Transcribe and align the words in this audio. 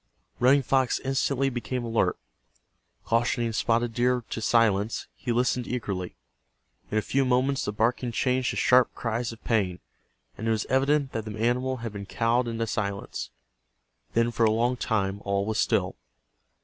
Running 0.39 0.63
Fox 0.63 0.99
instantly 1.01 1.51
became 1.51 1.83
alert. 1.83 2.17
Cautioning 3.05 3.53
Spotted 3.53 3.93
Deer 3.93 4.23
to 4.31 4.41
silence, 4.41 5.05
he 5.15 5.31
listened 5.31 5.67
eagerly. 5.67 6.15
In 6.89 6.97
a 6.97 7.03
few 7.03 7.23
moments 7.23 7.65
the 7.65 7.71
barking 7.71 8.11
changed 8.11 8.49
to 8.49 8.55
sharp 8.55 8.91
cries 8.95 9.31
of 9.31 9.43
pain, 9.43 9.79
and 10.39 10.47
it 10.47 10.49
was 10.49 10.65
evident 10.69 11.11
that 11.11 11.25
the 11.25 11.37
animal 11.37 11.77
had 11.85 11.93
been 11.93 12.07
cowed 12.07 12.47
into 12.47 12.65
silence. 12.65 13.29
Then 14.15 14.31
for 14.31 14.43
a 14.43 14.49
long 14.49 14.75
time 14.75 15.21
all 15.23 15.45
was 15.45 15.59
still. 15.59 15.95